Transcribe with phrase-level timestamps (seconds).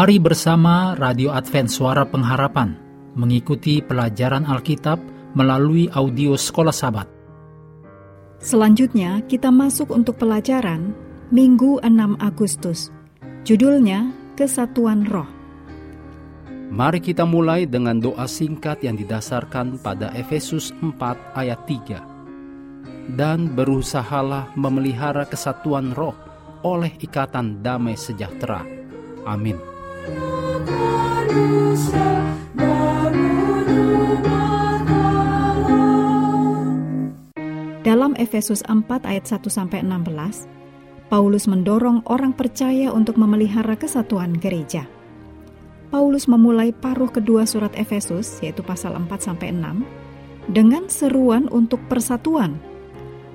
[0.00, 2.72] Mari bersama Radio Advent Suara Pengharapan
[3.20, 4.96] mengikuti pelajaran Alkitab
[5.36, 7.04] melalui audio Sekolah Sabat.
[8.40, 10.96] Selanjutnya kita masuk untuk pelajaran
[11.28, 12.88] Minggu 6 Agustus.
[13.44, 14.08] Judulnya
[14.40, 15.28] Kesatuan Roh.
[16.72, 20.96] Mari kita mulai dengan doa singkat yang didasarkan pada Efesus 4
[21.36, 23.20] ayat 3.
[23.20, 26.16] Dan berusahalah memelihara kesatuan roh
[26.64, 28.64] oleh ikatan damai sejahtera.
[29.28, 29.79] Amin.
[37.80, 40.46] Dalam Efesus 4 ayat 1 sampai 16,
[41.10, 44.86] Paulus mendorong orang percaya untuk memelihara kesatuan gereja.
[45.90, 52.62] Paulus memulai paruh kedua surat Efesus yaitu pasal 4 sampai 6 dengan seruan untuk persatuan,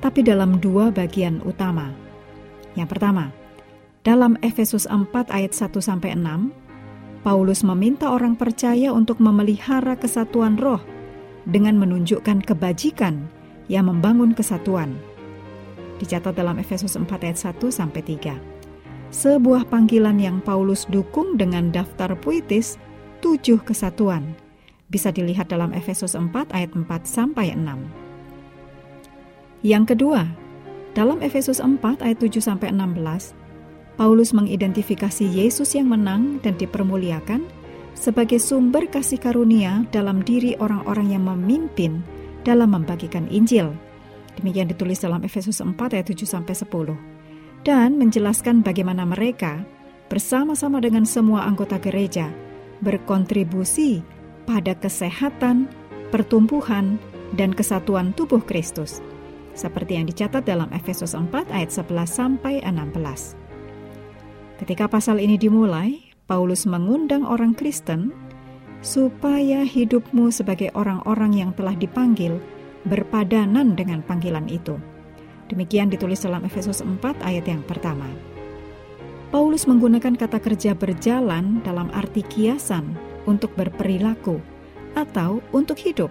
[0.00, 1.92] tapi dalam dua bagian utama.
[2.72, 3.28] Yang pertama,
[4.08, 6.48] dalam Efesus 4 ayat 1 sampai 6,
[7.20, 10.80] Paulus meminta orang percaya untuk memelihara kesatuan roh
[11.44, 13.28] dengan menunjukkan kebajikan
[13.68, 14.96] yang membangun kesatuan.
[16.00, 18.40] Dicatat dalam Efesus 4 ayat 1 sampai 3.
[19.12, 22.80] Sebuah panggilan yang Paulus dukung dengan daftar puitis
[23.20, 24.24] tujuh kesatuan.
[24.88, 27.76] Bisa dilihat dalam Efesus 4 ayat 4 sampai 6.
[29.60, 30.24] Yang kedua,
[30.96, 33.36] dalam Efesus 4 ayat 7 sampai 16,
[33.98, 37.42] Paulus mengidentifikasi Yesus yang menang dan dipermuliakan
[37.98, 42.06] sebagai sumber kasih karunia dalam diri orang-orang yang memimpin
[42.46, 43.74] dalam membagikan Injil.
[44.38, 46.94] Demikian ditulis dalam Efesus 4 ayat 7 sampai 10.
[47.66, 49.66] Dan menjelaskan bagaimana mereka
[50.06, 52.30] bersama-sama dengan semua anggota gereja
[52.86, 53.98] berkontribusi
[54.46, 55.66] pada kesehatan,
[56.14, 57.02] pertumbuhan,
[57.34, 59.02] dan kesatuan tubuh Kristus.
[59.58, 63.47] Seperti yang dicatat dalam Efesus 4 ayat 11 sampai 16.
[64.58, 68.10] Ketika pasal ini dimulai, Paulus mengundang orang Kristen
[68.82, 72.42] supaya hidupmu sebagai orang-orang yang telah dipanggil
[72.82, 74.74] berpadanan dengan panggilan itu.
[75.46, 78.06] Demikian ditulis dalam Efesus 4 ayat yang pertama.
[79.30, 82.98] Paulus menggunakan kata kerja berjalan dalam arti kiasan
[83.30, 84.42] untuk berperilaku
[84.98, 86.10] atau untuk hidup.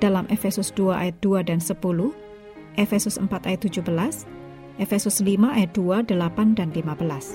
[0.00, 1.76] Dalam Efesus 2 ayat 2 dan 10,
[2.78, 4.37] Efesus 4 ayat 17,
[4.78, 7.34] Efesus 5 ayat 2, 8, dan 15.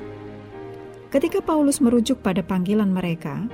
[1.11, 3.45] Ketika Paulus merujuk pada panggilan mereka,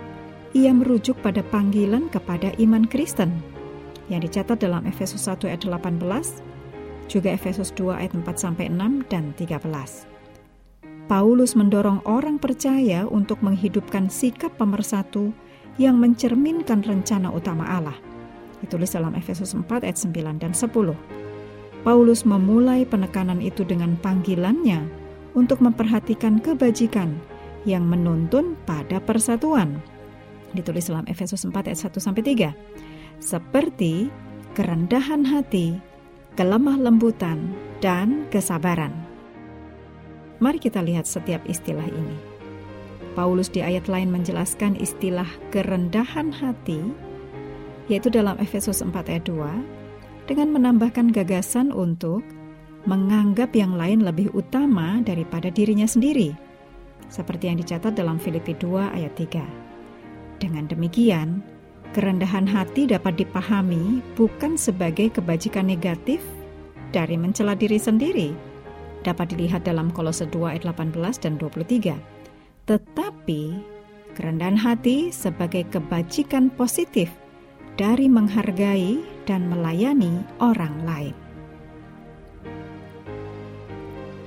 [0.54, 3.34] ia merujuk pada panggilan kepada iman Kristen
[4.10, 9.34] yang dicatat dalam Efesus 1 ayat 18, juga Efesus 2 ayat 4 sampai 6 dan
[9.38, 10.06] 13.
[11.10, 15.34] Paulus mendorong orang percaya untuk menghidupkan sikap pemersatu
[15.82, 17.98] yang mencerminkan rencana utama Allah.
[18.62, 20.70] Ditulis dalam Efesus 4 ayat 9 dan 10.
[21.82, 24.84] Paulus memulai penekanan itu dengan panggilannya
[25.32, 27.16] untuk memperhatikan kebajikan
[27.64, 29.80] yang menuntun pada persatuan.
[30.52, 32.52] Ditulis dalam Efesus 4 ayat 1 sampai 3.
[33.22, 34.12] Seperti
[34.58, 35.78] kerendahan hati,
[36.36, 38.92] kelemah lembutan, dan kesabaran.
[40.44, 42.18] Mari kita lihat setiap istilah ini.
[43.16, 46.80] Paulus di ayat lain menjelaskan istilah kerendahan hati,
[47.92, 49.79] yaitu dalam Efesus 4 ayat 2,
[50.30, 52.22] dengan menambahkan gagasan untuk
[52.86, 56.38] menganggap yang lain lebih utama daripada dirinya sendiri,
[57.10, 59.42] seperti yang dicatat dalam Filipi 2 ayat 3.
[60.38, 61.42] Dengan demikian,
[61.98, 66.22] kerendahan hati dapat dipahami bukan sebagai kebajikan negatif
[66.94, 68.30] dari mencela diri sendiri,
[69.02, 71.98] dapat dilihat dalam Kolose 2 ayat 18 dan 23.
[72.70, 73.42] Tetapi,
[74.14, 77.10] kerendahan hati sebagai kebajikan positif
[77.80, 81.16] dari menghargai dan melayani orang lain.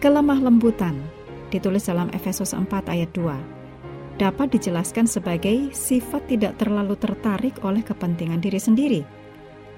[0.01, 0.97] Kelemah lembutan
[1.53, 3.61] ditulis dalam Efesus 4 ayat 2
[4.17, 9.03] dapat dijelaskan sebagai sifat tidak terlalu tertarik oleh kepentingan diri sendiri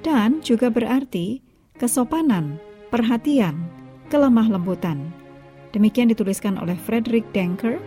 [0.07, 1.43] dan juga berarti
[1.75, 2.63] kesopanan,
[2.95, 3.59] perhatian,
[4.07, 5.11] kelemah lembutan.
[5.75, 7.83] Demikian dituliskan oleh Frederick Denker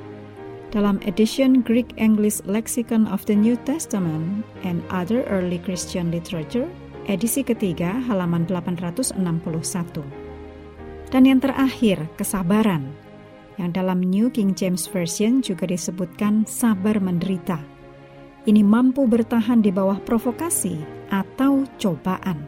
[0.72, 6.68] dalam edition Greek English Lexicon of the New Testament and Other Early Christian Literature
[7.08, 9.16] edisi ketiga halaman 861.
[11.08, 12.92] Dan yang terakhir, kesabaran,
[13.56, 17.64] yang dalam New King James Version juga disebutkan sabar menderita.
[18.44, 22.44] Ini mampu bertahan di bawah provokasi atau cobaan.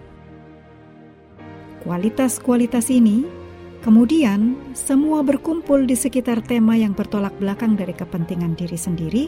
[1.88, 3.24] Kualitas-kualitas ini
[3.82, 9.26] kemudian semua berkumpul di sekitar tema yang bertolak belakang dari kepentingan diri sendiri,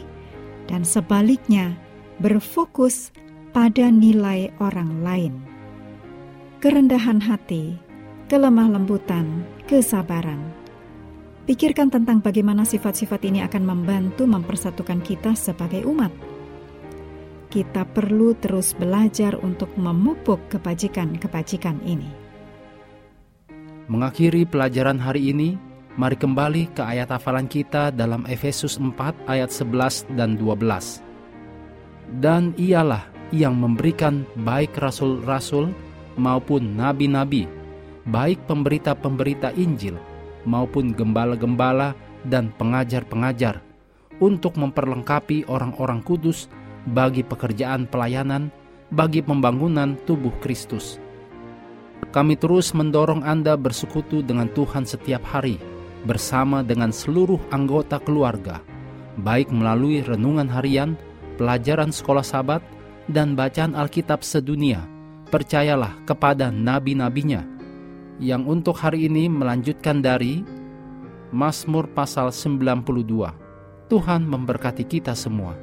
[0.68, 1.74] dan sebaliknya
[2.20, 3.10] berfokus
[3.52, 5.34] pada nilai orang lain.
[6.62, 7.74] Kerendahan hati,
[8.30, 10.40] kelemah lembutan, kesabaran.
[11.42, 16.14] Pikirkan tentang bagaimana sifat-sifat ini akan membantu mempersatukan kita sebagai umat.
[17.50, 22.21] Kita perlu terus belajar untuk memupuk kebajikan-kebajikan ini.
[23.92, 25.60] Mengakhiri pelajaran hari ini,
[26.00, 28.96] mari kembali ke ayat hafalan kita dalam Efesus 4
[29.28, 31.04] ayat 11 dan 12.
[32.16, 33.04] Dan ialah
[33.36, 35.76] yang memberikan baik rasul-rasul
[36.16, 37.44] maupun nabi-nabi,
[38.08, 40.00] baik pemberita-pemberita Injil,
[40.48, 41.92] maupun gembala-gembala
[42.24, 43.60] dan pengajar-pengajar
[44.24, 46.48] untuk memperlengkapi orang-orang kudus
[46.88, 48.48] bagi pekerjaan pelayanan
[48.88, 51.01] bagi pembangunan tubuh Kristus.
[52.12, 55.56] Kami terus mendorong Anda bersekutu dengan Tuhan setiap hari
[56.04, 58.60] bersama dengan seluruh anggota keluarga,
[59.16, 60.92] baik melalui renungan harian,
[61.40, 62.60] pelajaran sekolah sabat,
[63.08, 64.84] dan bacaan Alkitab sedunia.
[65.32, 67.48] Percayalah kepada nabi-nabinya
[68.20, 70.44] yang untuk hari ini melanjutkan dari
[71.32, 73.88] Mazmur pasal 92.
[73.88, 75.56] Tuhan memberkati kita semua.